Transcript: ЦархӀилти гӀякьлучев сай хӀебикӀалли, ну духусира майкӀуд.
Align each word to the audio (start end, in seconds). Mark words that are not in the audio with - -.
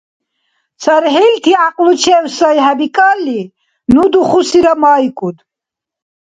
ЦархӀилти 0.81 1.51
гӀякьлучев 1.55 2.25
сай 2.37 2.57
хӀебикӀалли, 2.65 3.41
ну 3.93 4.03
духусира 4.11 4.73
майкӀуд. 4.81 5.37